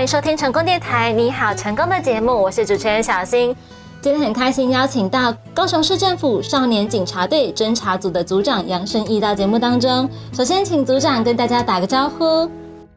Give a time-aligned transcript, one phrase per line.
[0.00, 3.54] 欢迎收听成功电台，你好，成功的节目，我是主持人小新。
[4.00, 10.08] 今天很开心邀请到高雄市政府少年警察队侦查组的组长杨胜义到节目当中。
[10.32, 12.50] 首先，请组长跟大家打个招呼。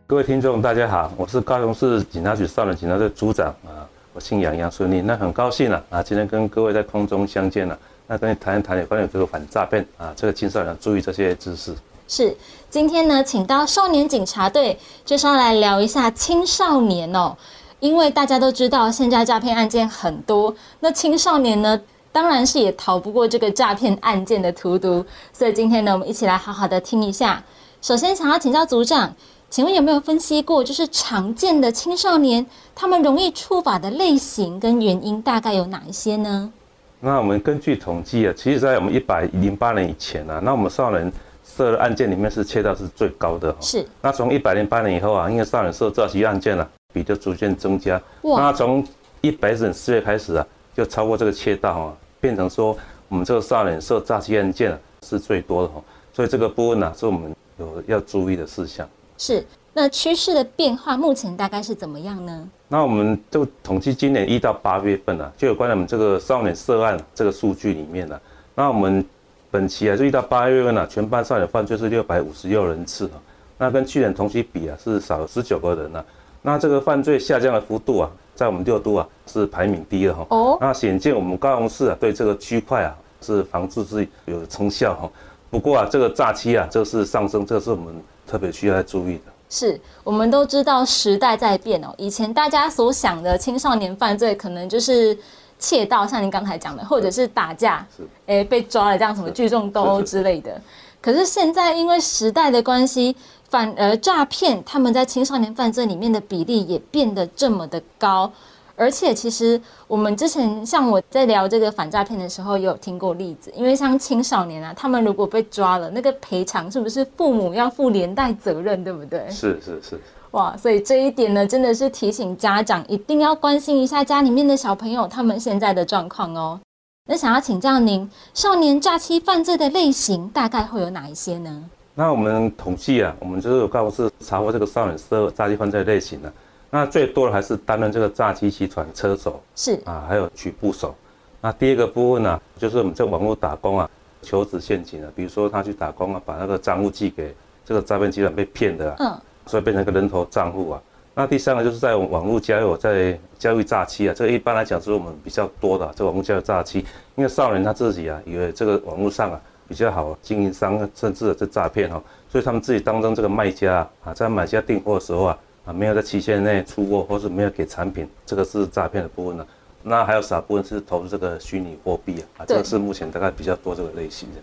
[0.07, 3.83] 各位听众，大家好，我是高雄市警察局少年警察队组长啊，
[4.13, 5.01] 我姓杨，杨顺利。
[5.01, 7.77] 那很高兴啊，啊，今天跟各位在空中相见了，
[8.07, 11.75] 那跟你谈一谈有关于这个反诈骗啊，这个青少年注意这些知识。
[12.07, 12.35] 是，
[12.73, 17.37] 今天呢，请到少年警察队，就是要来聊一下青少年哦。
[17.79, 21.79] 因为大家都知道，现在诈骗案件很多，那青少年呢，
[22.11, 25.05] 当然是也逃不过这个诈骗案件的荼毒。
[25.31, 27.43] 所以今天呢，我们一起来好好的听一下。
[27.79, 29.13] 首先，想要请教组长，
[29.51, 32.43] 请问有没有分析过，就是常见的青少年
[32.73, 36.51] 他们容易触法的类型跟原因，大概有哪一些呢？
[36.99, 41.13] 那我们根据统计啊，其实在我们一百零八年以前啊，那我们少年。
[41.45, 43.85] 涉的案件里面是切到是最高的，是。
[44.01, 48.01] 那从一百零八年以后啊，因为少年涉诈欺案件呢，比就逐渐增加。
[48.21, 48.85] 那从
[49.21, 52.75] 一百整四月开始啊，就超过这个窃盗啊，变成说
[53.09, 55.83] 我们这个少年涉诈欺案件啊是最多的哈。
[56.13, 58.87] 所以这个部分呢，是我们有要注意的事项。
[59.17, 59.45] 是。
[59.73, 62.47] 那趋势的变化目前大概是怎么样呢？
[62.67, 68.19] 那我们就统计今年一到八月份啊，就有关于我们这个少年涉案这个数据里面呢，
[68.55, 69.05] 那我们。
[69.53, 73.21] 本期啊，就一到八月份啊，全班少年犯罪是六百五十六人次啊，
[73.59, 76.03] 那跟去年同期比啊，是少了十九个人啊。
[76.41, 80.25] 那这个犯罪下降的幅度啊，在我们六都啊是排名第一的哈。
[80.31, 80.57] 哦。
[80.59, 85.07] 那显见我们高雄市啊，对这个区块啊是防治是有成效哈。
[85.51, 87.93] 不过啊，这个诈欺啊，这是上升，这是我们
[88.25, 89.31] 特别需要注意的。
[89.51, 95.15] 是我们都知道时代在变哦，以前大家所想的青少年犯罪，可能就是。
[95.63, 97.87] 窃盗，像您刚才讲的，或者是打架，
[98.25, 100.61] 哎，被抓了这样什么聚众斗殴之类的。
[101.01, 103.15] 可是现在因为时代的关系，
[103.49, 108.29] 反而诈骗他们在青少年犯罪里面的比例也变得这么的高。
[108.75, 119.25] 而且其实我们之前像我在聊这个反诈骗的时候，也有听过例子，因为像青少年啊，他们如果被抓了，那个赔偿是不是父母要负连带责任，对不对？
[119.29, 119.97] 是是是。
[120.33, 126.59] 哇，所以这一点呢，真的是提醒家长一定要关心一下家里面的小朋友他们现在的状况哦。
[127.05, 131.63] 那想要请教您，少年诈欺犯罪的类型大概会有哪一些呢？
[131.93, 136.33] 那我们统计啊，我们就是有告是查获这个少年涉诈欺犯罪类型的，
[136.71, 140.95] 那最多的还是担任这个诈欺集团车手，是啊，还有取部手。
[141.41, 143.87] 那第二个部分呢，就是我们在网络打工啊，
[144.23, 149.15] 求职陷阱啊，比如说他去打工啊，把那个账户寄给这个诈骗集团被骗的，嗯。
[149.45, 150.81] 所以变成一个人头账户啊。
[151.15, 155.91] 那第三个就是在网络交友，在交易诈欺啊，这个一般来讲是我们比较多的。
[155.95, 156.79] 这网络交友诈欺，
[157.15, 169.45] 因为少年他自己啊，以为这个网络上啊比较好经营商，甚至这诈骗哈，所以他们自己当中这个卖家啊，在买家订货的时候啊，啊没有在期限内出货，或是没有给产品，这个是诈骗的部分呢。
[169.83, 174.41] 那还有少部分是投资这个虚拟货币啊，啊这个是目前大概比较多这个类型的。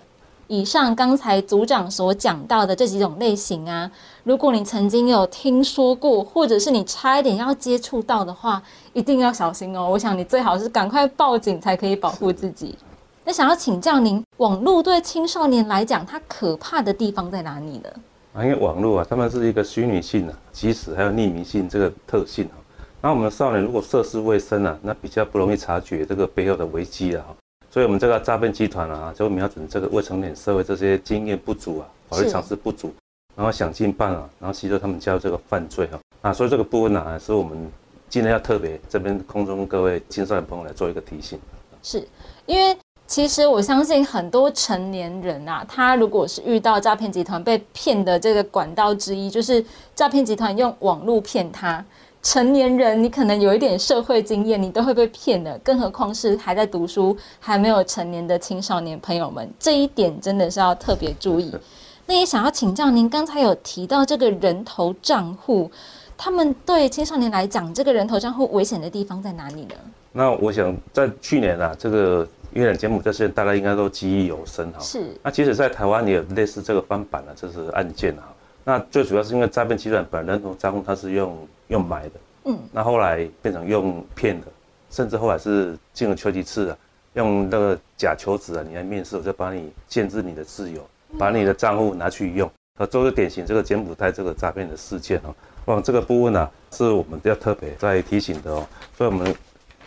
[0.51, 3.89] 以上刚才组长所讲到的这几种类型啊，
[4.25, 8.61] 如果你曾经有听说过，或者是你差一点要接触到的话，
[8.93, 9.89] 一定要小心哦。
[9.89, 12.77] 我想你最好是赶快报警，才可以保护自己。
[13.25, 17.89] 那想要请教您，网络对青少年来讲，它可怕的地方在哪里呢？
[18.33, 22.59] 啊，因为网络啊，他们是一个虚拟性的，即使还有匿名性这个特性啊。
[23.01, 27.25] 那我们少年如果涉世未深啊，那比较不容易察觉这个背后的危机啊。
[27.73, 32.93] 所以，我们这个诈骗集团啊，就瞄准这个未成年社会这些经验不足啊，法律常识不足，
[33.37, 36.01] 然后想尽办法，然后吸收他们加入这个犯罪哈。
[36.23, 37.71] 啊，所以这个部分呢，是我们
[38.09, 41.39] 今天要特别这边空中各位青少年朋友来做一个提醒。
[41.81, 42.05] 是
[42.47, 42.77] 因为
[43.07, 49.65] 其实我相信很多成年人啊，他如果是遇到诈骗集团被骗的这个管道之一，就是
[49.95, 51.85] 诈骗集团用网络骗他。
[52.23, 61.51] 成年人，你可能有一点社会经验，你都会被骗的，更何况是还在读书、还没有成年的青少年朋友们，这一点真的是要特别注意。
[62.07, 65.71] 那也想要请教您，刚才有提到这个人头账户，
[66.19, 69.75] 他们对青少年来讲，这个人头账户危险的地方在哪里呢？
[70.13, 74.81] 那我想在去年啊，这个月亮节目这些大家应该都记忆犹深哈。
[74.81, 75.17] 是。
[75.23, 78.25] 那其实，在台湾也有类似这个翻版的，这是案件哈。
[78.65, 81.37] 那最主要是因为诈骗集团本人头账户，它是用。
[81.71, 82.11] 用买的，
[82.47, 84.49] 嗯，那后来变成用骗的，
[84.91, 86.77] 甚至后来是进了求职次啊，
[87.15, 90.85] 用那个假求职啊，你来面试，我就把你限制你的自由，
[91.17, 95.33] 把你的账户拿去用，啊，都是典型这个柬埔寨这个诈骗的事件哦。
[95.67, 98.67] 往这个部分呢，是我们要特别在提醒的哦。
[98.99, 99.33] 所以我们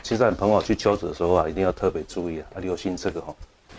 [0.02, 3.36] 青少年朋友去求职的时候啊，一定要特别注意啊，留心这个哦。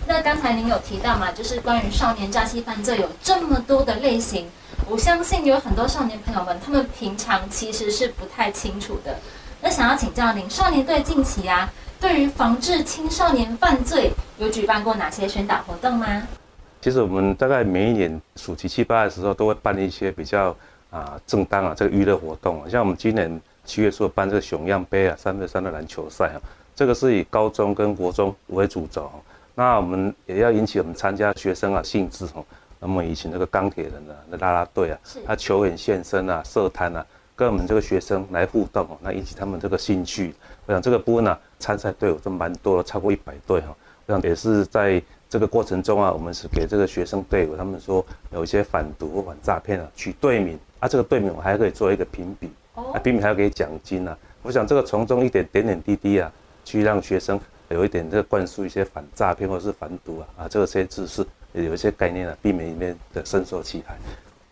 [0.07, 4.47] 那刚才您有提到嘛，就是关于少年诈欺犯罪有这么多的类型。
[4.87, 9.17] 我相信有很多少年朋友们，他们平常其实是不太清楚的。
[9.63, 16.23] 那想要请教您，少年队近期啊，对于防治青少年犯罪，有举办过哪些宣导活动吗？
[16.83, 20.55] 其实我们大概每一年暑期七八的时候，都会办一些比较
[20.91, 26.37] 啊正当啊这个娱乐活动啊，像我们今年七月初办这个熊样杯啊，三对三的篮球赛啊，
[26.77, 29.11] 这个是以高中跟国中为主轴，
[29.55, 32.45] 那我们也要引起我们参加学生啊兴致哦。
[32.87, 37.05] 那么以前那个钢铁人啊，那拉拉队啊，他球员现身啊，设摊啊，
[37.35, 40.35] 跟我们这个学生来互动哦，那引起他们这个兴趣。
[40.67, 43.75] 我想这个部分呢，参赛队伍都蛮多的，超过一百队哈。
[44.05, 54.15] 我想也是在这个过程中啊，我们是给这个学生队伍，他们说有一些反毒或反诈骗啊，取队名啊，这个队名我还可以做一个评比，啊，评比还要给奖金啊。
[54.43, 56.31] 我想这个从中一点点点滴滴啊，
[56.67, 57.41] 去让学生
[57.71, 61.27] 有一点这个灌输一些反诈骗或者是反毒啊啊，这个些知识。
[61.63, 63.97] 有一些概念啊，避免里面的深受其害。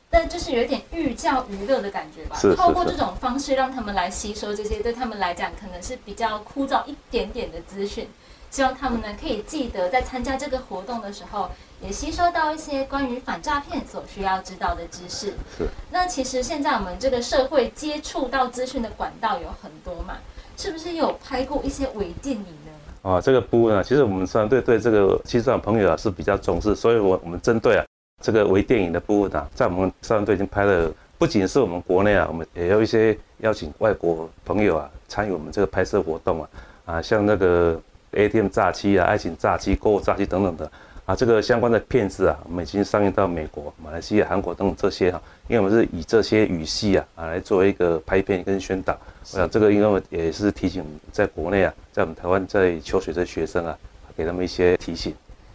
[0.08, 2.36] 但就是有点寓教于乐的感觉吧。
[2.38, 8.08] 是透过这种方式让他们来吸收这些对他们来讲可能是比较枯燥一点点的资讯，
[8.50, 11.50] 希望他们呢可以记得在参加这个活动的时候，
[11.80, 15.34] 也吸收到一些关于反诈骗所需要知道的知识。
[15.56, 15.66] 是。
[15.90, 20.18] 那其实现在我们这个社会接触到资讯的管道有很多嘛，
[20.58, 22.61] 是不是有拍过一些微电影呢？
[23.02, 27.84] 啊，这个部分啊，其实我们少年队对这个青少年朋友啊是比较重视，所以我我们针对啊
[28.22, 36.48] 这个微电影的部分啊，在我们少年队已经拍了，不仅是我们国内啊，我们也有一些邀请外国朋友啊参与我们这个拍摄活动啊，
[36.84, 37.80] 啊，像那个
[38.12, 40.70] ATM 诈欺啊、爱情诈欺、购物诈欺等等的。
[41.04, 48.96] 啊，这个相关的片子啊，我们已经上映到美国、马来西亚、韩国等等这些哈，因为我们是以这些语系啊啊来作为一个拍片跟宣导。
[49.32, 53.78] 我想这个，因为也是提醒在国内啊，在我们台湾在求学的学生啊，
[54.16, 55.14] 给他们一些提醒。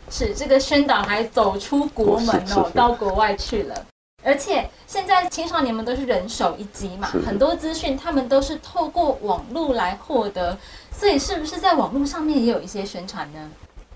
[0.10, 3.86] 是这个宣导还走出国门哦，到国外去了。
[4.24, 10.58] 而且现在青少年们都是人手一机嘛，很多资讯他们都是透过网络来获得，
[10.92, 13.50] 所以是不是在网络上面也有一些宣传呢？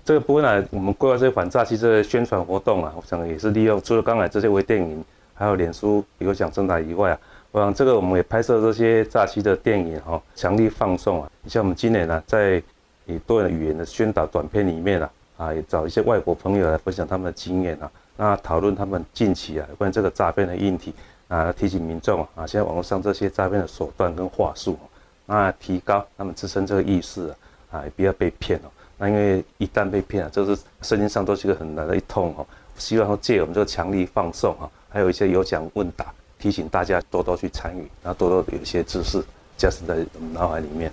[0.04, 5.04] 这个部分呢，我们规划这些反诈欺这些宣传活动啊，我想也是利用除了刚才这些微电影，
[5.34, 7.18] 还有脸书有奖征答以外啊，
[7.52, 11.30] 我想这个我们也拍摄这些诈欺的电影哈，强力放送啊。
[11.46, 12.62] 像我们今年呢，在
[13.04, 20.94] 以多元语言的宣导短片里面啊，啊也找一些外国朋友来分享他们的经验啊，那讨论他们近期啊关于这个诈骗的议题
[21.28, 24.78] 啊，提醒民众啊，现在网络上这些诈骗的手段跟话术，
[25.26, 27.28] 那提高他们自身这个意识
[27.70, 28.70] 啊，也不要被骗哦。
[28.96, 32.46] 那因为一旦被骗了，就是身心上都是一个很难的一痛哈。
[32.78, 36.06] 希望借我们这个强力放送哈，还有一些有奖问答，
[36.42, 39.22] 提醒大家多多去参与，然后多多有一些知识
[39.56, 39.94] 加深在
[40.32, 40.90] 脑海里面。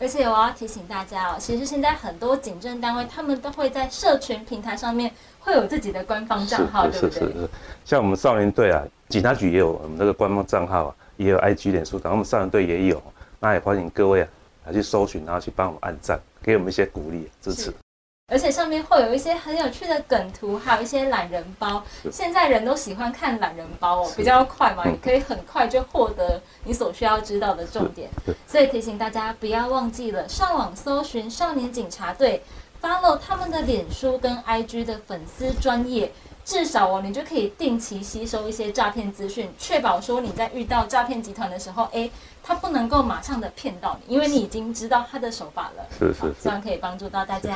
[0.00, 5.08] 而且我要提醒大家哦，其实现在很多警政单位他们都会在社群平台上面
[5.38, 7.10] 会有自己的官方账号，对不对？
[7.12, 7.48] 是是是。
[7.84, 13.00] 像我们少年队啊，警察局也有我们这个官方账号啊，也有 IG 脸书，然后我们少年队也有，
[13.38, 14.28] 那也欢迎各位啊
[14.66, 16.18] 来去搜寻，然后去帮我们按赞。
[16.42, 17.72] 给我们一些鼓励支持，
[18.32, 21.84] 而且上面会有一些很有趣的梗图，还有一些懒人包。
[22.10, 28.08] 现在人都喜欢看懒人包哦，比较快嘛，也可以很快就获得你所需要知道的重点。
[28.46, 32.42] 所以提醒大家不要忘记了上网搜寻少年警察队
[32.80, 36.10] ，follow 他们的脸书跟 IG 的粉丝专业。
[36.44, 42.10] 至少哦，你就可以定期吸收一些诈骗资讯，确保说你在遇到诈骗集团的时候，哎，
[42.42, 45.86] 他不能够马上的骗到你，因为你已经知道他的手法了。
[45.96, 47.54] 是是，希望可以帮助到大家。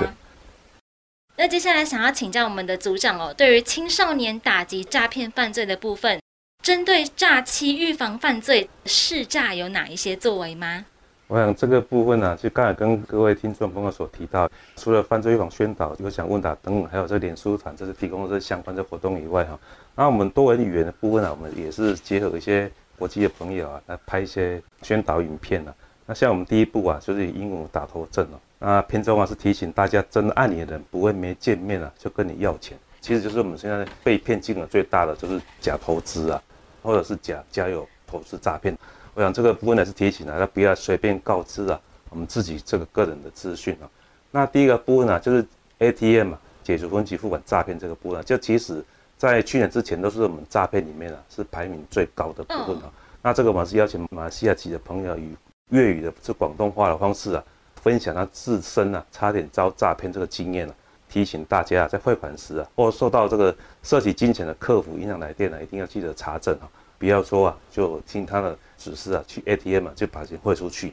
[1.38, 6.18] 那接下来想要请教我们的组长哦，对于青少年打击诈骗犯罪的部分，
[6.62, 10.86] 针对诈欺预防犯罪试诈有哪一些作为吗？
[11.26, 19.58] 我想这个部分呢，就刚才跟各位听众朋友所提到，除了犯罪预防宣导、有奖问答等等，还有这脸书团，这是提供这相关的活动以外哈，
[19.94, 25.74] 那我们多文语言的部分呢，我们也是结合一些国际的朋友啊，来拍一些宣导影片呢。
[26.06, 36.42] 那像我们第一步啊，就是以英文打头阵哦，那片中啊是提醒大家，真的爱你的人不会没见面啊就跟你要钱，其实就是我们现在被骗金额最大的就是假投资啊，
[36.82, 38.76] 或者是假加有投资诈骗。
[39.14, 43.88] 我想这个部分呢是提醒啊，要不要随便告知啊，我们自己这个个人的资讯啊。
[44.30, 45.46] 那第一个部分呢，就是
[45.78, 48.84] ATM 嘛，解除分期付款诈骗这个部分，就其实
[49.16, 52.92] 在去年之前都是我们诈骗里面啊是排名最高的部分啊。
[53.22, 55.34] 那这个我们是邀请马来西亚籍的朋友以
[55.70, 57.42] 粤语的是广东话的方式啊，
[57.86, 60.74] 分享他自身啊差点遭诈骗这个经验啊，
[61.08, 66.68] 提醒大家在汇款时啊，或受到这个涉及金钱的客服影响来电呢，一定要记得查证啊。
[66.98, 70.92] 不要说啊，就听他的指示啊，去 ATM 啊，就把钱汇出去。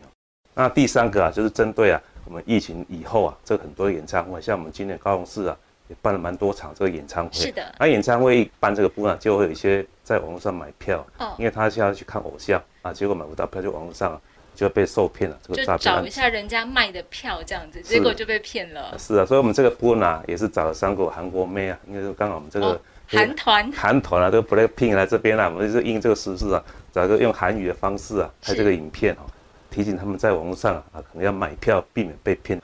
[0.54, 5.58] 那第三个啊，就是针对啊，我们疫情以后啊，这很多演唱会，像我们今年高雄市啊，
[5.88, 7.34] 也办了蛮多场这个演唱会。
[7.34, 7.74] 是的。
[7.80, 14.22] 那演唱会一办这个部分，就会有一些在网络上买票，哦，因为他现在去看偶像啊，结果买不到票，就网络上
[14.56, 15.38] 就被受骗了。
[15.44, 15.80] 这个诈骗。
[15.80, 18.96] 找一下人家卖的票这样子，结果就被骗了。
[18.98, 29.26] 是啊，所以我们这个波呢，也是找了三个韩国妹啊，因为刚好我们这个韩团韩团啊，这个 BLACKPINK 来这边啊，我们就是应这个时事啊，找个用韩语的方式啊拍这个影片哦。
[29.70, 32.62] 提醒他们在网络上啊，可能要买票，避免被骗。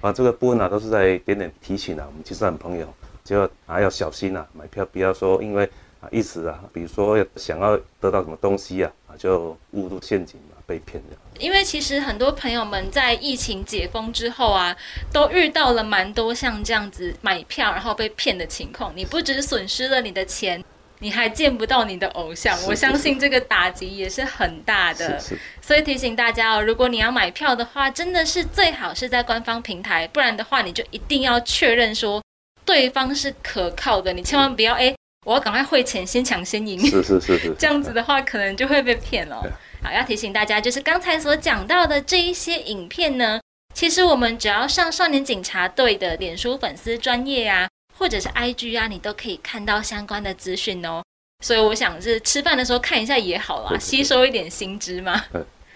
[0.00, 2.86] 啊，这个部分呢，都是在点点提醒啊，我们其实很朋友
[3.24, 5.64] 就啊要小心啊，买票不要说因为
[6.00, 11.16] 啊一时啊，比如说想要得到什么东西啊，啊就误入陷阱嘛，被骗的。
[11.38, 14.76] 因为其实很多朋友们在疫情解封之后啊，
[15.12, 18.92] 都遇到了蛮多像这样子买票然后被骗的情况。
[18.94, 20.62] 你不只损失了你的钱。
[20.98, 25.20] 你还见不到你的偶像，我相信这个打击也是很大的。
[25.60, 32.22] 所以提醒大家哦，如果你要买票的话，真的是最好是在官方平台，不然的话你就一定要确认说
[32.64, 34.12] 对方是可靠的。
[34.12, 34.94] 你千万不要哎，
[35.26, 36.78] 我要赶快汇钱先抢先赢。
[36.78, 39.42] 是是是是， 这样子的话可能就会被骗了。
[39.82, 43.40] 好，要提醒大家，就是刚才所讲到的这一些影片呢，
[43.74, 47.68] 其实我们只要上少年警察队的脸书粉丝专业啊。
[47.98, 51.02] 或者是 IG 啊，你都可以看到相关的资讯哦。
[51.44, 55.24] 所以我想是吃饭的时候看一下也好啦，吸收一点新知嘛。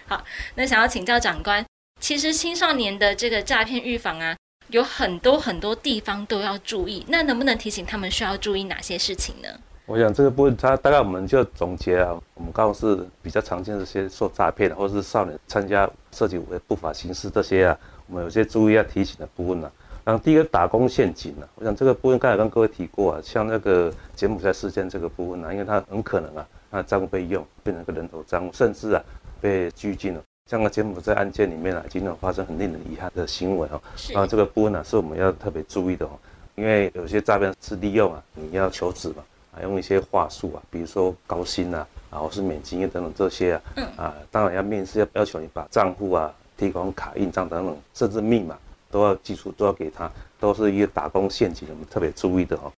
[0.07, 1.63] 好，那想要请教长官，
[2.01, 4.35] 其实青少年的这个诈骗预防啊，
[4.69, 7.05] 有很多很多地方都要注意。
[7.07, 9.47] 那能不能提醒他们需要注意哪些事情呢？
[9.87, 19.71] 我想这个部分，它大概我们就总结啊，我们刚好是比较常见这些受诈骗的，或者是少年参加涉及不法刑事这些啊，我们有些注意要提醒的部分呢。
[20.03, 29.01] 然后第一个打工陷阱呢，我想这个部分刚才跟各位提过啊，像那个柬埔寨事件这个部分呢，因为它很可能啊，那账户被用变成个人头账户，甚至啊
[29.39, 30.21] 被拘禁了。
[30.47, 33.81] 像个柬埔寨案件里面啊，经常发生很令人遗憾的新闻哦。
[34.09, 36.11] 然后这个部分呢，是我们要特别注意的哦，
[36.55, 39.23] 因为有些诈骗是利用啊，你要求职嘛，
[39.57, 43.61] 啊用一些话术啊，比如说高薪啊，然后是免经验等等这些啊，
[43.97, 48.57] 啊当然要面试要要求你把账户啊提款卡印章等等，甚至密码。
[48.89, 50.09] 都要记住，都要给他，
[50.39, 52.71] 都是一个打工陷阱，我们特别注意的哈。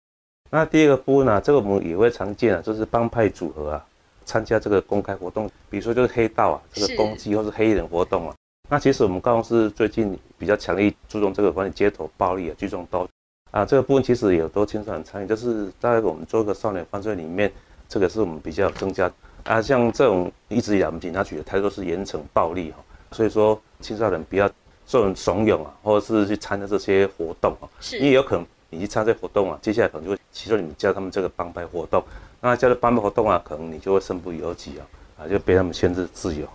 [0.49, 3.87] 那第二个部分呢，这个我们也会常见啊，就是帮派组合啊，
[4.25, 8.35] 参加这个公开活动，比如说就是黑道啊，这个攻击或是黑人活动啊。
[8.70, 13.06] 那其实我们高公司最近比较强力注重这个关于街头暴力啊，聚众刀
[13.50, 17.52] 啊，这个部分其实也有多青少年参与，就是在我们做个少年犯罪里面，
[17.88, 19.10] 这个是我们比较增加
[19.44, 19.60] 啊。
[19.60, 22.78] 像这种一直以来我们警察局的态度是严惩暴力哈，
[23.12, 24.50] 所以说青少年不要。
[24.90, 32.02] 受人怂恿啊，或者是去参加这些活动啊，是，因为有可能你去参加活动啊，接下来可能就会其中你们叫他们这个帮派活动，
[32.40, 34.82] 那叫的帮派活动啊，可能你就会身不由己啊，
[35.18, 36.48] 啊，就被他们限制自由。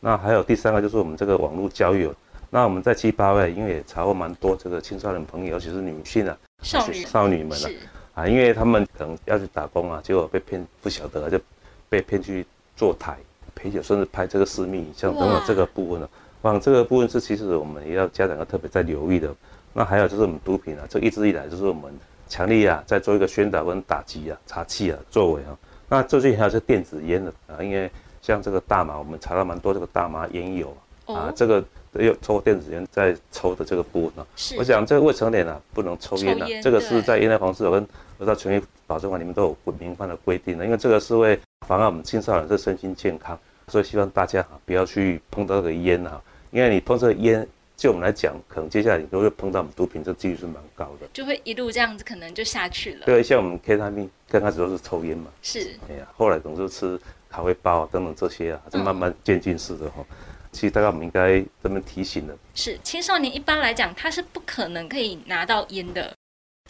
[0.00, 2.14] 那还有第三个就是我们这个网络交友，
[2.54, 7.70] 那我们在七八位，因为也查获蛮多这个青少年朋友，尤其是女性啊，少女少女们啊，
[8.12, 11.40] 啊，因为他们可能要去打工啊，结果被骗，不晓得就
[11.88, 13.16] 被骗去坐台
[13.54, 16.08] 陪酒，甚至拍这个私密影像等等这个部分啊。
[16.42, 19.34] 往这个部分是，其实我们也要家长要特别在留意的。
[19.72, 21.90] 那还有就是我们毒品啊，这一直以来就是我们
[22.28, 25.56] 强力啊，在做一个宣导跟打击啊、查气啊作为啊。
[25.88, 27.90] 那最近还有是电子烟的啊，因为
[28.20, 34.26] 像这个大麻，我们查到蛮多这个大麻烟友啊，这个又抽电子烟在抽的这个部分呢。
[34.56, 37.86] 我想这个未成年啊不能抽烟的，这个是在烟害防治跟
[38.18, 46.20] 儿童权益保障法里面都有明范的规定的，因为这个是会妨碍我们青少年的身心健康，所以希望大家不要去碰到这个烟啊。
[46.50, 47.46] 因为你碰这个烟，
[47.76, 53.06] 就我们来讲，可能接下来你都会碰到我们毒品，这几率是蛮高的，就会一路这样子，可能就下去了。
[53.06, 60.04] 对，像我们 K 他命刚开始都是抽烟嘛，是，哎呀，后来总是吃咖啡包啊等等这些啊，就慢慢渐进式的哈。
[60.52, 62.36] 其实大概我们应该这么提醒的。
[62.54, 66.14] 是，青少年一般来讲，他是不可能可以拿到烟的，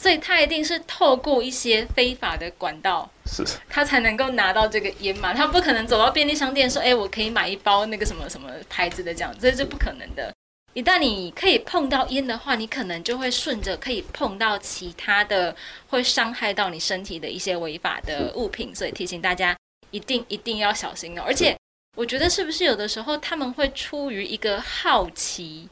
[0.00, 5.34] 所以他一定是透过一些非法的管道，是，他才能够拿到这个烟嘛。
[5.34, 10.32] 他不可能走到便利商店说，哎，我可以买一包那个什么什么牌子的这样，这是不可能的。
[10.74, 15.54] 一旦你可以碰到烟的话，你可能就会顺着可以碰到其他的
[15.88, 19.54] 会伤害到你身体的一些违法的物品，所以提醒大家
[19.90, 21.22] 一定一定要小心哦。
[21.26, 21.54] 而且
[21.94, 25.68] 我觉得是不是有的时候他们会出于一个好奇，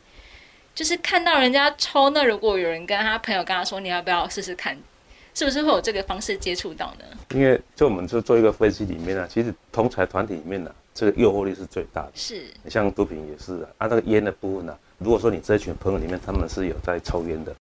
[0.75, 4.79] 就是看到人家抽，那如果有人跟他朋友跟他说你要不要试试看，
[5.33, 7.05] 是不是会有这个方式接触到呢？
[7.31, 12.12] 因为就我们就做一个分析里面呢，其实同财团体里面呢，这个诱惑力是最大的。
[12.15, 14.79] 是，像毒品也是啊，啊那个烟的部分呢。
[14.99, 17.57] 如果说你这一群朋友里面他们是有在抽烟的，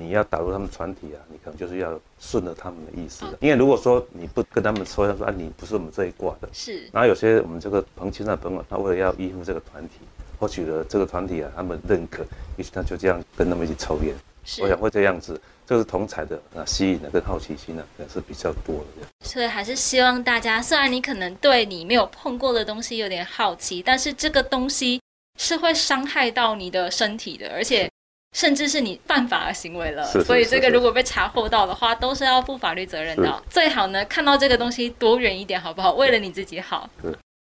[0.00, 3.36] 你要打入他们团体啊，你可能就是要顺着他们的意思的。
[3.40, 6.88] 因为如果说你不跟他们说，他说啊你不是我们这一挂的，是。
[6.90, 9.96] 然后有些我们这个朋亲的朋友，他为了要依附这个团体，
[10.38, 12.24] 获取了这个团体啊他们认可，
[12.56, 14.14] 于是他就这样跟他们一起抽烟。
[14.44, 14.62] 是。
[14.62, 19.06] 我想会这样子，这是同彩的啊，吸引的跟好奇心呢，可能是比较多的。
[19.24, 25.00] 所以还是希望大家，虽然你可能对你没有碰过的东西有点好奇，但是这个东西
[25.38, 27.88] 是会伤害到你的身体的，而且
[28.32, 30.04] 甚至是你犯法的行为了。
[30.24, 33.42] 所以这个如果被查获到的话，都是要负法律责任的。
[33.50, 35.92] 最好呢，看到这个东西多远一点，好不好？
[35.92, 36.88] 为了你自己好。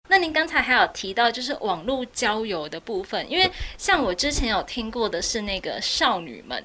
[0.09, 6.63] 那您刚才还有提到，就是网络交友的部分，因为像我之前有听过的是那个少女们。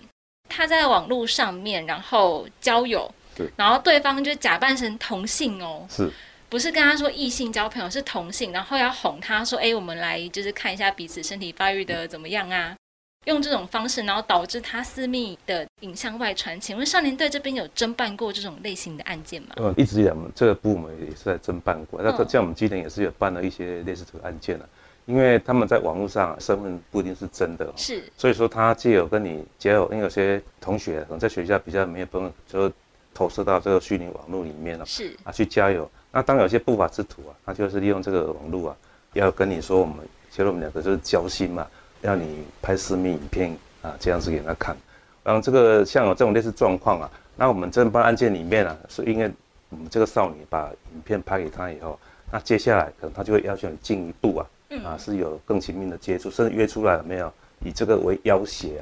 [0.49, 6.09] 她在网络上面，然后交友，对，然后对方就假扮成同性哦，是，
[6.49, 12.77] 不是跟他说异性交朋友是同性，然后要哄他说，哎，我们来就是看一下彼此身体发育的怎么样啊，
[13.25, 16.61] 用这种方式，然后导致他私密的影像外传。
[16.61, 19.49] 请问少年队这边有侦办过这种类型的案件吗？
[19.57, 24.69] 嗯，一直以来我们这个部门也是在侦办过，那像我们今年也是有办了一些类似这个案件了。
[25.07, 32.73] 因为他们在网络上身份不一定是真的，是，所以说他既有跟你结友，因为有些同学可能在学校比较没有朋友，就
[33.13, 35.87] 投射到这个虚拟网络里面了，是啊，去加油。
[36.11, 38.77] 那当有些不法之徒啊，他就是利用这个网络啊，
[39.13, 39.97] 要跟你说我们，
[40.31, 41.67] 其实我们两个就是交心嘛，
[42.05, 44.77] 要你拍私密影片啊，这样子给他看。
[45.23, 49.31] 然后这个像有这种类似状况啊，那我们侦办案件里面啊，是因为
[49.71, 51.99] 我们这个少女把影片拍给他以后，
[52.31, 54.47] 那接下来可能他就会要求你进一步啊。
[54.85, 57.33] 啊，是有更亲密的接触，甚至约出来了没有？
[57.65, 58.81] 以这个为要挟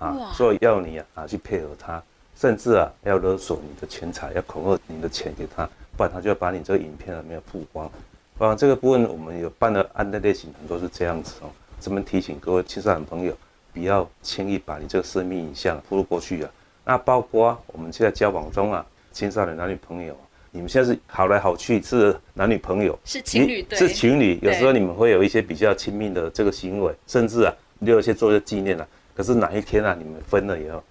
[0.00, 2.02] 啊，啊，所以要你啊啊去配合他，
[2.34, 7.90] 甚至啊要勒索你的钱财，要恐吓你的钱给他，不然他就要把你这个影片啊没有曝光。
[8.38, 11.50] 啊，这个部分我们有办的案的类型很多是这样子哦。
[11.80, 13.36] 这边提醒各位青少年朋友，
[13.72, 16.50] 不要轻易把你这个生命影像铺露过去啊。
[16.84, 20.16] 那包括我们现在交往中啊，青少年男女朋友。
[20.52, 24.38] 你们现在是好来好去，是男女朋友，是情侣，是情侣。
[24.40, 28.86] 有时候你们会有一些比较亲密的这个行为，甚至啊，留一些做一些纪念啊。
[29.14, 30.82] 可是哪一天啊，你们分了以后，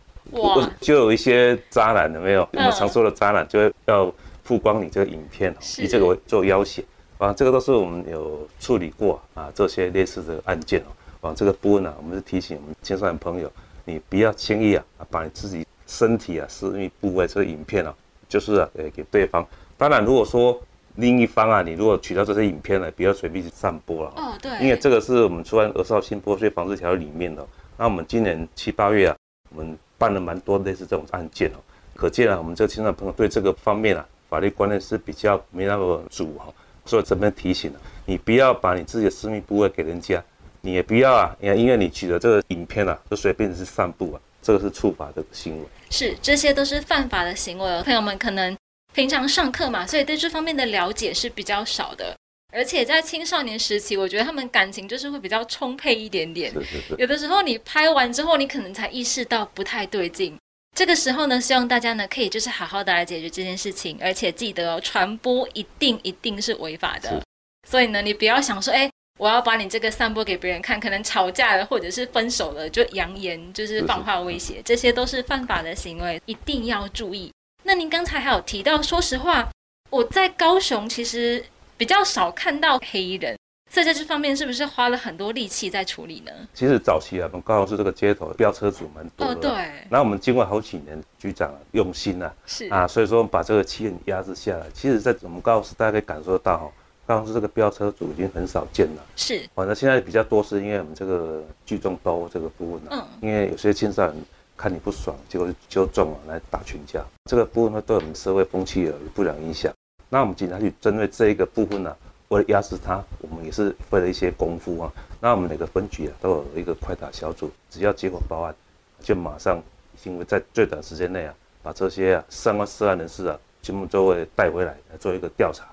[0.44, 2.48] 哇，就有一些渣男有没有？
[2.54, 4.14] 我们常说的渣男，就会要
[4.44, 6.86] 曝光你这个影片，以这个为做要挟。
[7.18, 11.30] 啊，这个都是我们有处理过啊，这些类似的案件哦。
[11.30, 13.52] 啊，这个部分呢，我们是提醒我们青少年朋友，
[13.84, 17.94] 你不要轻易啊，把你自己身体啊私密部位这个影片啊。
[18.28, 19.48] 就是啊，给对方。
[19.78, 20.60] 当然，如果说
[20.96, 24.12] 另一方啊，你如果取到这些影片呢，不要随便去散播了。
[24.16, 24.52] 哦，对。
[24.60, 27.46] 因为这个是我们《出安儿少性剥削防治条例》里面的。
[27.78, 29.16] 那我们今年七八月啊，
[29.56, 31.58] 我们办了蛮多类似这种案件哦。
[31.96, 36.52] 可见啊，我们这个青少年朋友对这个方面啊，法律观念是比较没那么足哈。
[36.86, 40.24] 所以这边提醒了，你不要把你自己的私密部位给人家，
[40.62, 44.22] 你也不要啊，因为你取的这个影片啊，就随便是散布啊。
[44.42, 47.82] 这个是触法的行为，是这些都是犯法的行为。
[47.82, 48.56] 朋友们可能
[48.94, 52.16] 平常上课嘛，所以对这方面的了解是比较少的。
[52.54, 56.54] 而且在青少年时期，我觉得他们感情就是会比较充沛一点点。
[56.54, 56.96] 是是是。
[57.00, 60.38] 有的时候你拍完之后，你可能才意识到不太对劲。
[60.76, 67.24] 这个时候呢，希望大家呢可以就是好好的来解决这件事情，而且记得哦传播一定一定是违法的。
[67.68, 68.88] 所以呢，你不要想说，哎。
[69.18, 77.32] 我要把你这个散播给别人看，可能吵架了或者是分手了，就扬言就是放话威胁，这些都是犯法的行为，一定要注意。
[77.64, 79.50] 那您刚才还有提到，说实话，
[79.90, 81.46] 我在高雄其实
[81.78, 83.38] 比较少看到黑衣人，
[83.84, 86.32] 在这方面是不是花了很多力气在处理呢？
[86.54, 89.72] 其实早期啊，我们高雄市这个街头飙车主蛮多的，哦对。
[89.90, 94.66] 那我们经过好几年，局长用心啊，是啊，所以说把这个气焰压制下来。
[94.74, 96.72] 其实，在我们高雄市，大家可以感受得到。
[97.08, 104.26] 刚刚是这个飙车主已经很少见了，是，反正现在比较多是因为我们这个聚众斗殴这个部分嗯，因为有些青少年
[104.58, 109.72] 看你不爽，结果就撞了来打群架，这个部分会对我们社会风气有不良影响。
[110.10, 111.96] 那我们警察去针对这一个部分呢，
[112.30, 114.92] 为了压制他，我们也是费了一些功夫啊。
[115.20, 118.56] 那我们每个分局啊都有一个快打小组，只要结果报案，
[119.00, 119.62] 就马上
[120.04, 121.34] 因为在最短时间内啊，
[121.64, 125.66] 把这些啊涉案涉案人士啊全部都会带回来来做一个调查。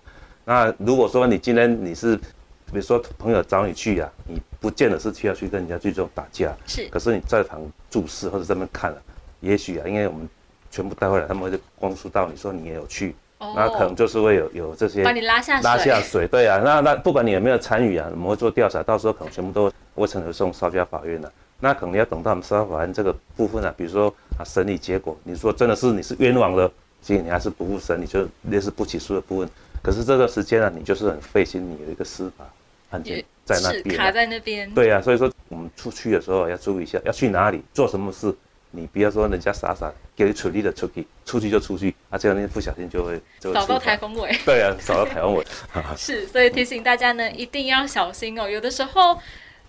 [0.44, 6.88] 那如果说你今天你是，比如说朋友找你去啊，你不见得是需要去跟人家去这种打架，是。
[6.88, 7.60] 可是你在旁
[7.90, 9.02] 注视或者在那边看了，
[9.40, 10.28] 也许啊，因为我们
[10.70, 13.14] 全部带回来，他们会光速到你说你也有去，
[13.54, 29.48] 那可能就是会有有这些把你拉下拉下水，对啊，那那不管你有没有参与啊，我们会做调查，到时候可能全部都会成为送烧家法院了，那可能要等到我们司法法院这个部分啊，比如说啊审理结果，你说真的是你是冤枉的，其实你还是不负审理，就类似不起诉的部分。
[29.82, 32.44] 可是这段时间呢，你就是很费心，你有一个司法
[32.90, 34.70] 案件在那边卡在那边。
[34.72, 38.32] 对啊，所以说我们出去的时候要注意一下，要去哪里做什么事，
[38.72, 44.36] 你不要说人家傻傻给你处理的出去，出去就出去，啊，这样你不小心就会扫到台风尾。
[44.44, 45.46] 对啊，扫到台风尾。
[45.96, 48.48] 是，所以提醒大家呢，一定要小心哦。
[48.48, 49.18] 有的时候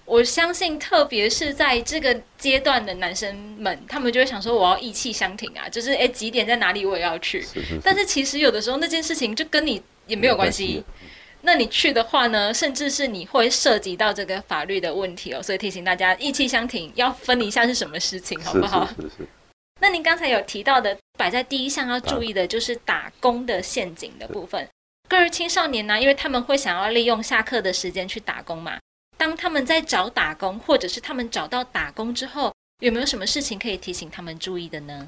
[0.05, 7.45] 我相信，特别是在这个阶段的男生们，他们就会想说，我要意气相挺啊，就是哎几点在哪里我也要去。
[7.83, 10.83] 但是其实有的时候那件事情就跟你也没有关系。
[11.45, 18.87] 那你去的话呢，甚至是你会涉及到这个法律的问题哦，所以提醒大家意气相挺，要分一下是什么事情，好不好？
[18.95, 19.27] 是是。
[19.81, 24.65] 那您刚才有提到的，摆在第一项要注意的就是打工的陷阱的部分。
[25.09, 28.77] 个人青少年呢，因为他们会想要利用下课的时间去打工嘛。
[29.17, 35.07] 当他们在找打工，或者是他们找到打工之后，有没有什么事情可以提醒他们注意的呢？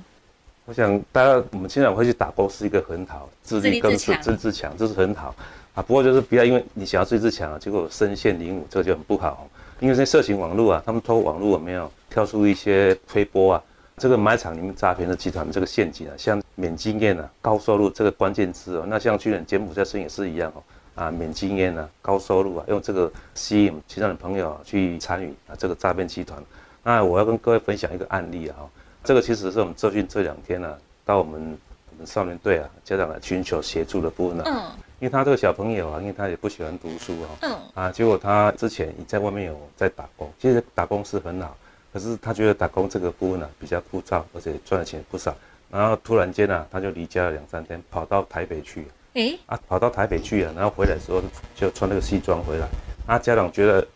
[0.65, 5.34] 我想，大家我们经常会去打工，是一个很好，自立更生、自自强，这是很好
[5.76, 5.84] 啊。
[5.84, 9.48] 不过就是不要因为你想要自自强啊，结果身陷囹圄，这个就很不好。
[9.80, 13.64] 因为在色情网络啊，他们通过网络有没有跳出一些推波啊？
[13.98, 20.64] 这个买场里面诈骗的集团这个陷阱啊，像免经验啊、高收入这个关键字哦，那像去年柬埔寨事情也是一样哦，
[20.96, 26.38] 啊，免经验啊、高收入啊，用这个吸引其他的朋友去参与啊这个诈骗集团。
[26.84, 28.56] 那我要跟各位分享一个案例啊，
[29.02, 31.58] 这个其实是我们最近这两天呢，到我们
[31.92, 34.62] 我们少年队啊家长来寻求协助的部分呢，嗯，
[35.06, 41.56] 为他这个小朋友啊，因为他也不喜欢读书啊，嗯，啊，结果他之前也在外面有在打工，其实打工是很好。
[41.94, 45.34] 可是他觉得打工这个部分呢比较枯燥，而且赚的钱不少。
[45.72, 48.86] 然后突然间呢，他就离家了两三天，跑到台北去。
[49.13, 51.22] 哎，啊，跑到台北去啊，然后回来的时候
[51.56, 52.68] 就穿那个西装回来。
[53.08, 53.88] 啊，家长觉得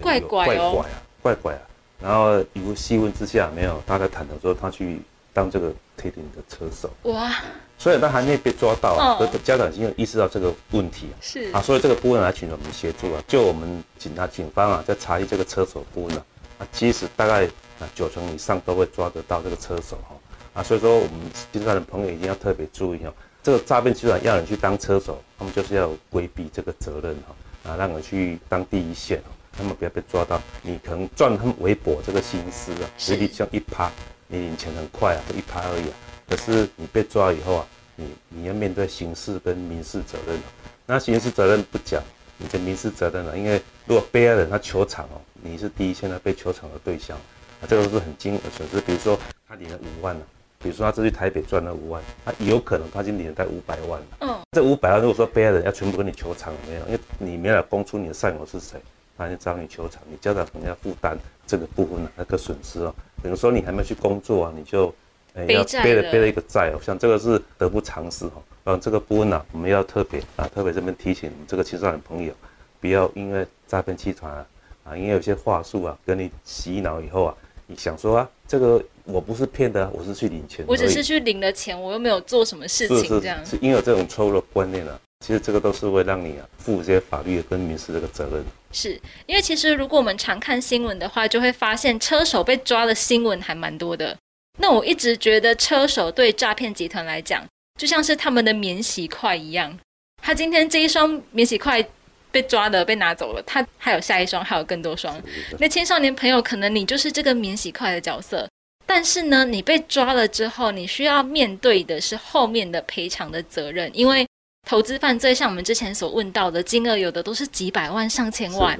[0.00, 1.60] 怪怪怪怪啊，怪怪啊。
[2.00, 5.00] 然后有细问之下，没有，大概谈的时候，他去
[5.32, 6.90] 当这个铁顶的车手。
[7.12, 7.32] 哇！
[7.78, 11.16] 所以他还没被抓到啊，可家长已经有意识到这个问题啊。
[11.20, 16.66] 是啊，所以这个部分来请我们协助啊，就我们警察警方啊，在查理这个车手部分啊。
[16.72, 17.44] 其实大概
[17.80, 20.14] 啊九成以上都会抓得到这个车手哈
[20.54, 21.12] 啊，所以说我们
[21.52, 23.12] 金山的朋友一定要特别注意哈，
[23.42, 33.90] 这个诈骗集团要人去当车手，他们就是要规避这个责任哈啊，让人去当第一线哦，他们不要被抓到，你可能赚他们微薄这个心思啊，实际像一趴，
[34.32, 35.94] 你领钱很快啊，就一趴而已啊，
[36.26, 40.40] 可是你被抓以后啊，你你要面对刑事跟民事责任
[40.86, 42.02] 那刑事责任不讲。
[42.38, 47.16] 你的民事责任了，因为如果被害人他求偿哦，你是第一现在被求偿的对象，
[47.60, 48.80] 啊，这个是很金额损失。
[48.80, 49.16] 比如说
[49.46, 50.22] 他领了五万了，
[50.58, 54.06] 比如说他这去台北赚了五万，他有可能他已经领了在五百万了。
[54.22, 58.80] 嗯，这五百万如果说被害人要全部跟你求偿没有，因为你没有供出你的善友是谁，
[59.16, 62.94] 他就找你球场，你家长可能要负担这个部分的那个损失哦。
[63.22, 64.92] 比如说你还没去工作啊，你就
[65.34, 68.42] 哎要背了背了一个债哦，像这个是得不偿失哦。
[68.64, 72.32] 嗯，这个部分呢，我们要特别啊，特别这边提醒这个青少年朋友，
[72.80, 74.46] 不要因为诈骗集团啊，
[74.84, 77.34] 啊，因为有些话术啊，跟你洗脑以后啊，
[77.66, 88.44] 你想说啊，这个我不是骗的，我是去领钱，我只是去领了钱，我又没有做什么事情，这样是因为这种错误的观念啊，其实这个都是会让你啊负一些法律跟民事这个责任。
[88.72, 94.16] 是因为其实如果我们常看新闻的话，就会发现车手被抓的新闻还蛮多的。
[94.58, 97.46] 那我一直觉得车手对诈骗集团来讲。
[97.80, 99.76] 就像是他们的免洗筷一样，
[100.22, 101.84] 他今天这一双免洗筷
[102.30, 105.20] 被抓了，被拿走了，他还有下一双，还有更多双。
[105.58, 108.46] 那青少年朋友，可能你就是这个免洗筷的角色，
[108.86, 114.26] 但是呢，你被抓了之后，你需要面对的是后面的赔偿的责任，因为
[114.68, 118.78] 投资犯罪像我们之前所问到的金额，有的都是几百万、上千万。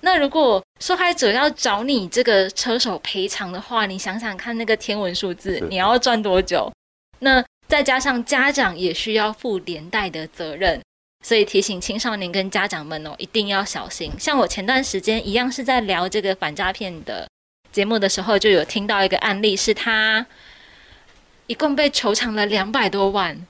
[0.00, 6.72] 那如果受害者要找你这个车手赔偿的话，你想想看，那个天文数字，你要赚多久？
[7.18, 10.80] 那再加上家长也需要负连带的责任，
[11.22, 14.10] 所以提醒青少年跟家长们哦，一定要小心。
[14.18, 17.28] 像我前段时间一样是在聊这个反诈骗的
[17.70, 20.26] 节目的时候，就有听到一个案例，是他
[21.46, 23.46] 一共被求偿了两百多万，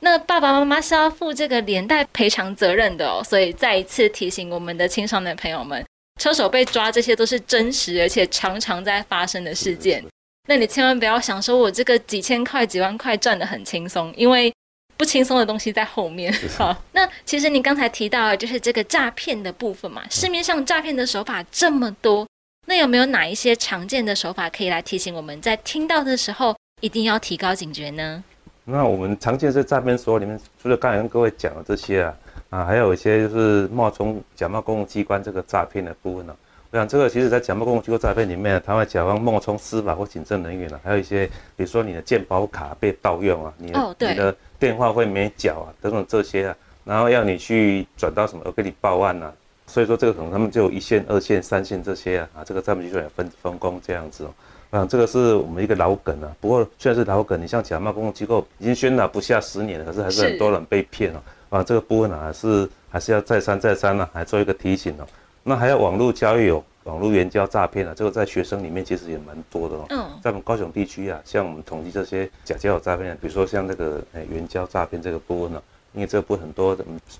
[0.00, 3.22] 那爸爸妈妈是要负这个连带赔偿责任的哦。
[3.24, 5.84] 所以再一次提醒我们的青少年朋友们，
[6.20, 10.04] 车手被抓，这些都是真实而且常常在发生的事件。
[10.48, 14.52] 那你千万不要想说，我这个几千块、几万块赚的很轻松，因为
[14.96, 16.32] 不轻松的东西在后面。
[16.56, 22.24] 好，那其实你刚才提到的就是这个诈骗的部分嘛，市面上诈骗的手法这么多，
[22.66, 28.22] 那有没有哪一些常见的手法可以来提醒我们在听到的时候一定要提高警觉呢？
[28.68, 32.16] 那我们常见在诈骗手法里面，除了刚才跟各位讲的这些啊，
[32.50, 36.34] 啊，还有一些就是冒充假冒公共机关这个诈骗的部分呢。
[36.72, 49.32] 我想这个其实，在假冒公共机构诈骗里面，他会假装冒充司法或行政人员啊，还有一些，比如说你的健保卡被盗用啊，你的你的电话会没缴啊，等等这些啊，然后要你去转到什么，我给你报案啊，
[49.68, 54.28] 所以说这个可能他们就有一线、二线、三线这些啊，啊，这个诈骗集团分分工这样子
[54.76, 61.22] 想这个是我们一个老梗啊，不过虽然是老梗，你像假冒公共机构已经宣导不下十年了，可是还是很多人被骗哦。
[61.48, 65.06] 啊，这个部分呢，还是还是要再三再三呢，还做一个提醒哦。
[65.42, 69.86] 那还有网络交友，网络援交诈骗啊，这个在学生里面其实也蛮多的哦。
[69.90, 75.62] 嗯，在我们高雄地区啊，像我们统计这些假交友诈骗，比如说像这个诶援交诈骗这个部分呢，
[75.94, 76.76] 因为这个部分很多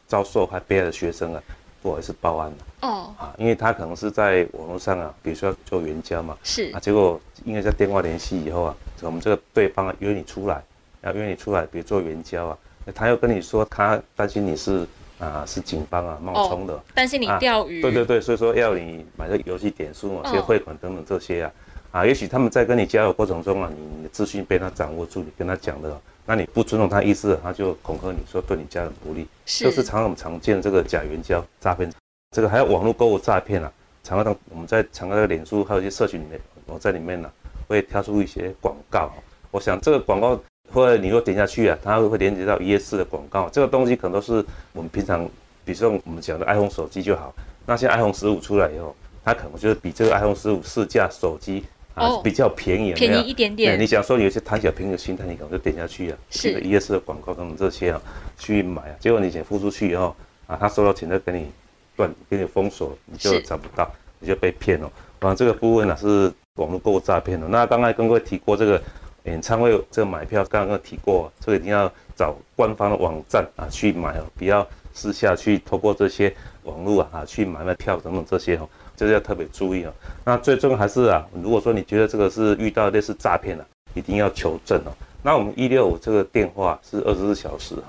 [0.07, 1.43] 遭受害被害的学生啊，
[1.87, 2.57] 不好意思报案了。
[2.81, 10.61] 哦，啊，因为他可能是在网络上啊，比如说做援交嘛，是啊，结果因为在电话联系以后啊，我们这个对方啊约你出来，
[11.03, 12.59] 要约你出来，比如做援交啊，
[12.93, 14.85] 他又跟你说他担心你是。
[15.19, 17.81] 啊，是警方啊冒充的，担心你钓鱼。
[17.81, 21.53] 对对对，所以说要你买个游戏点数、某些汇款等等这些啊，
[21.91, 31.91] 啊，也许他们在跟你交流过程中啊，你的资讯被他掌握住，你跟他讲的，那你不尊重他意思，他就恐吓你说对你家人不利，就是常我们常见这个假援交诈骗，
[32.35, 37.31] 这个还有网络购物诈骗啊，常常我们在常常在脸书还有一些社群里面，我在里面呢
[37.69, 39.11] 会跳出一些广告，
[39.51, 40.39] 我想这个广告。
[40.75, 45.25] 或者你若点下去啊，它会会连接到一页式的广告，这个东西可能都是我们平常，
[45.65, 47.33] 比如说我们讲的 iPhone 手机就好。
[47.65, 48.93] 那现在 iPhone 十五出来以后，
[49.25, 51.65] 它可能就是比这个 iPhone 十五市价手机
[51.97, 53.81] 啊比较便宜，便宜一点点。
[53.81, 58.01] 你想说有些贪小便宜的心态，你可能就点下去啊，这个一页式的广告等等这些啊
[58.39, 60.15] 去买啊，结果你钱付出去以后
[60.47, 61.51] 啊，他收到钱再给你
[61.97, 64.89] 断，给你封锁，你就找不到，你就被骗了。
[65.19, 67.49] 啊，这个部分呢是网络购物诈骗的。
[67.49, 68.81] 那刚才跟各位提过这个。
[69.27, 76.33] 演唱会这个买票，刚刚提过，这个一定要找官方的网站啊去买哦，不要私下去透过这些
[76.63, 79.93] 网络啊去买卖票等等这些哦，这个要特别注意哦。
[80.25, 84.93] 那最终还是啊，如果说你觉得这个是遇到类似诈骗了，一定要求证哦。
[85.23, 87.83] 那我们一六五这个电话是二十四小时哈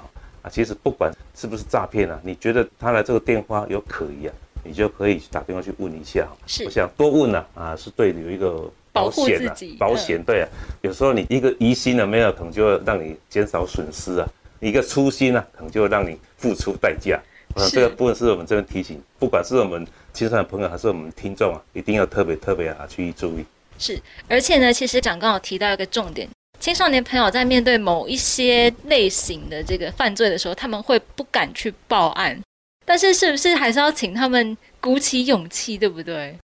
[0.43, 6.27] 啊，其实不管是不是诈骗啊，你觉得他来这个电话有可疑啊，你就可以打电话去问一下。
[6.45, 8.69] 是，我想多问呢啊，是对你有一个。
[8.93, 10.49] 保险啊，保险对啊，
[10.81, 14.25] 有时候你一个疑心呢没有，可能就会让你减少损失啊；
[14.59, 17.21] 一个粗心呢，可能就会让你付出代价。
[17.57, 23.45] 啊，这个部分是我们这边提醒，不管是我们青少年朋友还是我们听众啊，一定要特别特别啊去注意。
[23.79, 26.27] 是，而且呢，其实长刚好提到一个重点，
[26.59, 32.39] 青少年朋友在面对某一些类型的这个犯罪的时候，他们会不敢去报案，
[32.85, 36.35] 但是是不是还是要请他们鼓起勇气，对不对？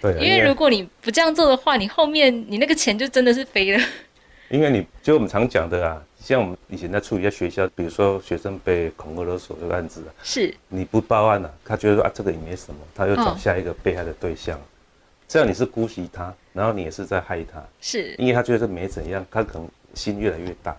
[0.00, 3.84] 对，因为如果你不这样做的话，你后面你那个钱就真的是飞了。
[4.50, 14.58] 因为你就我们常讲的啊，像我们以前在处理在学校，比如说学生被恐吓勒索这个案子啊，是你不报案了，他觉得说啊这个也没什么，他又找下一个被害的对象，
[15.26, 20.76] 这样你是姑息他，然后你也是在害他，是因为他觉得没怎样，他可能心越来越大，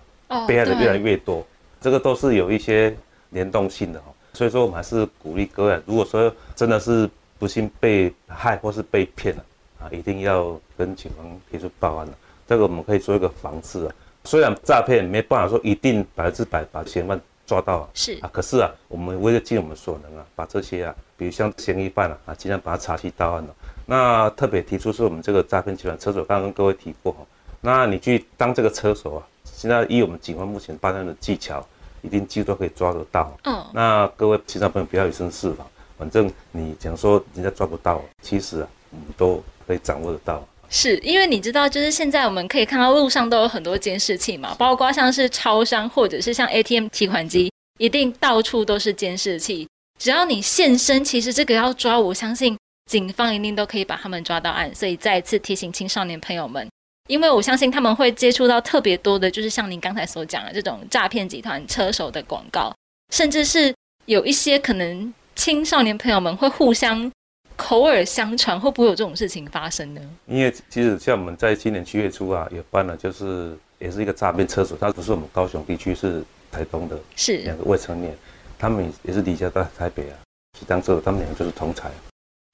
[0.48, 1.46] 被害的越来越多，
[1.82, 2.96] 这个都是有一些
[3.32, 4.14] 联动性的哈。
[4.34, 7.10] 所以说我们还是鼓励各位，如果说真的是。
[7.40, 9.46] 不幸被害或是被骗了
[9.82, 12.14] 啊，一定要跟警方提出报案了。
[12.48, 13.92] 这个我们可以做一个防治啊。
[14.26, 23.56] 虽然诈骗没办法说一定百分之百把嫌犯抓到，是啊，可是啊，我们为了尽我们所能啊，把这些啊，比如像嫌疑犯啊，啊，尽量把他查起到案了。
[23.86, 27.20] 那特别提出是我们这个诈骗集团车手，刚刚跟各位提过哈。
[27.60, 31.66] 那你去当这个车手啊，现在以我们警方目前办案的技巧，
[32.02, 33.38] 一定几乎都可以抓得到。
[33.44, 35.66] 嗯，那各位其他朋友不要以身试法。
[35.98, 40.46] 反正你讲说人家抓不到，其实啊，我们都可以掌握得到。
[40.74, 49.68] 是因为你知道，就是现在我们可以看到路上都有很多监视器嘛，包括像是超商或者是像 ATM 提款机，一定到处都是监视器。
[50.00, 52.58] 只要你现身，其实这个要抓，我相信
[52.92, 54.74] 警方一定都可以把他们抓到案。
[54.74, 56.68] 所以再一次提醒青少年朋友们，
[57.08, 62.74] 因为我相信他们会接触到特别多的，就是像您刚才所讲的这种诈骗集团车手的广告，
[63.14, 63.74] 甚至是
[64.06, 65.14] 有一些可能。
[65.36, 67.12] 青少年朋友们会互相
[67.56, 70.02] 口耳相传，会不会有这种事情发生呢？
[70.26, 77.38] 因为其实像我们在今年七月初啊，也办了，就是也是一个诈骗车手，他不是我们高雄地区，是台东的，是。
[77.38, 78.16] 两个未成年，
[78.58, 80.18] 他们也是离家到台北啊，
[80.60, 81.92] 去当车手，他们两个就是同才，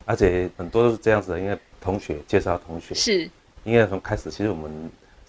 [0.05, 3.29] 而且很多都是这样子的，因为同学介绍同学，是，
[3.63, 4.71] 因为从开始，其实我们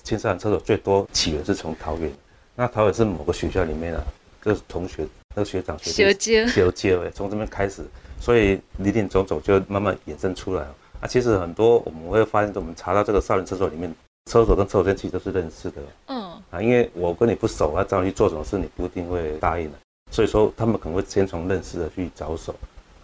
[0.02, 2.12] 青少年车手最多起源是从桃园，
[2.54, 4.04] 那桃园是某个学校里面啊，
[4.42, 5.06] 就是同学。
[5.36, 6.96] 那个学长学弟学姐。
[6.96, 7.84] 哎，从这边开始，
[8.20, 10.74] 所以林林总总就慢慢衍生出来了。
[11.00, 13.92] 啊，其实很多我们会发现，我们查到这个少年厕所里面，
[14.26, 15.82] 厕所跟厕所间其实都是认识的。
[16.06, 16.20] 嗯。
[16.50, 19.78] 啊，因为我跟你不熟，啊，找你去做什么事，你不一定会答应的。
[20.10, 22.54] 所以说，他们可能会先从认识的去着手，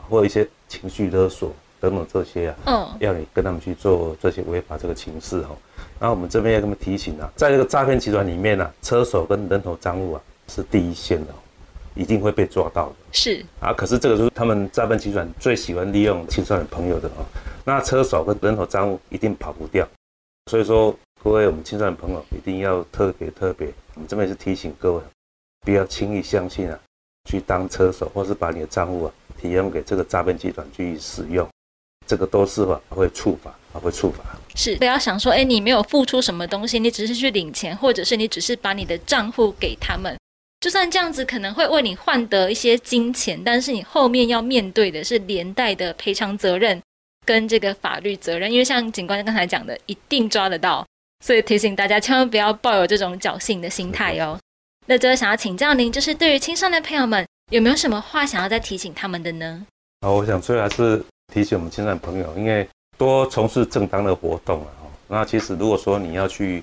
[0.09, 1.51] 或一些情绪勒索
[1.81, 5.57] 等等这些啊，嗯，要你跟他们去做这些违法这个情事哈。
[5.99, 11.33] 然后我们这边要跟他们提醒啊，在这个诈骗集团里面呢，车手跟人头赃物啊是第一线的。
[11.97, 13.45] 一定会被抓到的，是。
[13.59, 17.25] 啊，可是这个就是他们诈骗集团最喜欢利用青少年朋友的啊。
[17.65, 19.85] 那车手跟人头账户一定跑不掉，
[20.51, 25.03] 所以说各位我们青少年朋友一定要特别特别，我们这边是提醒各位，
[25.65, 26.79] 不要轻易相信啊，
[27.29, 31.49] 去当车手或是把你的账户啊提供给这个诈骗集团去使用，
[32.07, 34.23] 这个都是吧会处罚啊，会处罚。
[34.55, 34.77] 是。
[34.77, 40.17] 不要想说，哎，你没有付出什么东西，你只是去领钱，或者是你只是把你的账户给他们，
[40.67, 46.83] 就算这样子可能会为你换得一些金钱，但是你后面要面对的是连带的赔偿责任
[47.25, 50.85] 跟这个法律责任，因为像警官刚才讲的，一定抓得到，
[51.25, 54.37] 所以提醒大家千万不要抱有这种侥幸的心态哦。
[54.87, 59.65] 那最后想要请教您，就是对于青少年朋友们，有没有什么话想要再提醒他们的呢？
[60.01, 61.01] 啊，我想最后还是
[61.33, 62.69] 提醒我们青少年朋友，因为。
[62.99, 64.73] 多从事正当的活动啊！
[65.07, 66.63] 那其实如果说你要去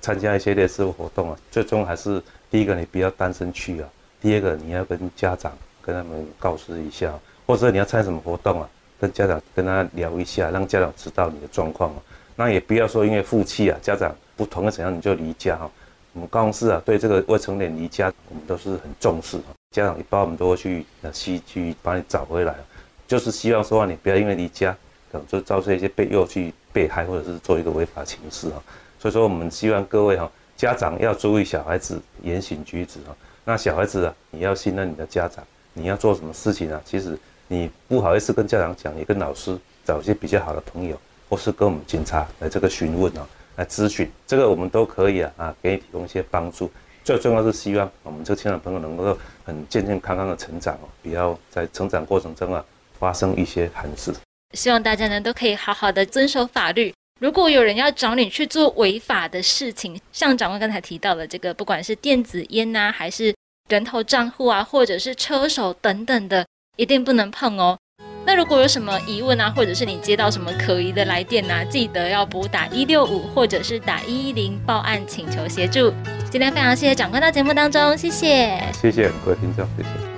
[0.00, 3.88] 参加一些类似的活动啊，最终还是第一个你不要单身去啊，
[4.20, 7.10] 第二个你要跟家长跟他们告知一下，
[7.46, 8.68] 或者你要参加什么活动啊，
[9.00, 11.96] 跟家长跟他聊一下，让家长知道你的状况啊。
[12.36, 15.70] 那也不要说因为负气啊，家长不同意怎样你就离家哈。
[16.12, 19.56] 我们公司啊，对这个未成年离家，我们都是很重视啊。
[19.70, 22.54] 家长一般我们都会去呃去去把你找回来，
[23.08, 24.76] 就是希望说你不要因为离家。
[25.10, 28.56] 可能就造成一些被诱去被害，或者是做一个违法情事啊。
[28.98, 30.30] 所以说，我们希望各位哈
[30.62, 33.10] 家长要注意小孩子言行举止啊。
[33.44, 36.80] 那小孩子啊，你要信任你的家长，你要做什么事情啊？
[36.84, 40.96] 其实你不好意思跟家长讲，也跟老师找一些比较好的朋友，
[41.28, 46.70] 或是跟我们警察来这个询问啊，来咨询，这个我们都可以啊啊，给你提供一些帮助。
[47.02, 52.64] 最重要是希望我们这个青少朋友能够很健健康康的成长哦，不要在成长过程中啊
[53.00, 54.14] 发生一些憾事。
[54.52, 56.94] 希望大家呢都可以好好的遵守法律。
[57.22, 63.32] 如果有人要找你去做违法的事情，像长官刚才提到的这个，不管是电子烟呐，还是
[63.68, 66.44] 人头账户啊，或者是车手等等的，
[66.76, 67.78] 一定不能碰哦。
[68.26, 75.94] 那如果有什么疑问啊，或者是你接到什么可疑的来电呐，记得要拨打一六五，或者是打一一零报案请求协助。
[76.28, 80.11] 今天非常谢谢长官到节目当中，谢谢，谢谢各位听众，谢谢。